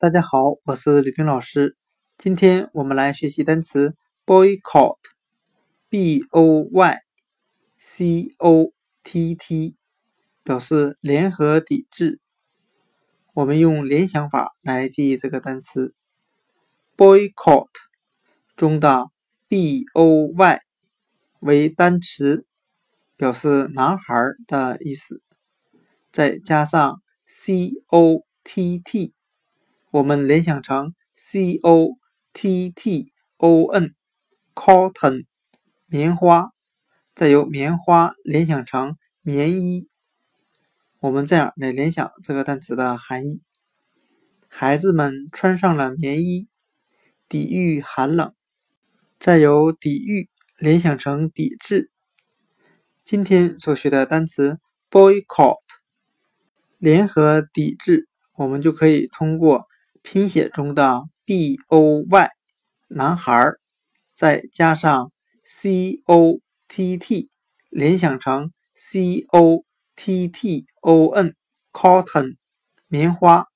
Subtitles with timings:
[0.00, 1.76] 大家好，我是李冰老师。
[2.18, 6.98] 今天我们来学习单词 boycott，b o y
[7.80, 8.72] c o
[9.02, 9.74] t t，
[10.44, 12.20] 表示联合抵制。
[13.34, 15.92] 我们用联想法来记忆这个单词
[16.96, 17.66] boycott
[18.54, 19.10] 中的
[19.48, 20.60] b o y
[21.40, 22.46] 为单词，
[23.16, 24.14] 表示男孩
[24.46, 25.20] 的意思，
[26.12, 29.17] 再加上 c o t t。
[29.90, 31.96] 我们联想成 c o
[32.34, 35.24] t t o n，cotton，
[35.86, 36.50] 棉花，
[37.14, 39.88] 再由棉花联想成棉衣。
[41.00, 43.40] 我们这样来联想这个单词的含义：
[44.46, 46.48] 孩子们穿上了棉衣，
[47.26, 48.34] 抵御寒冷。
[49.18, 50.28] 再由抵御
[50.58, 51.90] 联想成抵制。
[53.04, 54.58] 今天所学的单词
[54.90, 55.56] boycott，
[56.76, 59.66] 联合抵制，我们就可以通过。
[60.02, 62.30] 拼写中的 b o y
[62.88, 63.52] 男孩，
[64.12, 65.12] 再加上
[65.44, 67.30] c o t t
[67.70, 71.34] 联想成 c o t t o n
[71.72, 72.36] cotton
[72.86, 73.46] 棉花，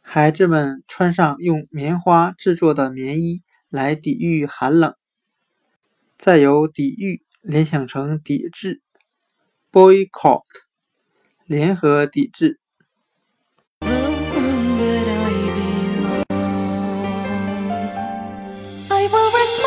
[0.00, 4.94] 孩子们穿上用棉花制作的棉衣来抵御寒冷。
[6.18, 8.80] 再由抵御联想成抵制
[9.70, 10.42] boycott
[11.46, 12.61] 联合抵制。
[19.12, 19.61] will respond.